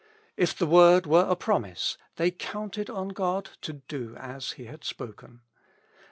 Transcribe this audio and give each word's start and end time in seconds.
If 0.35 0.57
the 0.57 0.65
word 0.65 1.05
were 1.05 1.27
a 1.29 1.35
promise, 1.35 1.95
they 2.15 2.31
counted 2.31 2.89
on 2.89 3.09
God 3.09 3.51
to 3.61 3.73
do 3.73 4.15
as 4.15 4.53
He 4.53 4.65
had 4.65 4.83
spoken. 4.83 5.41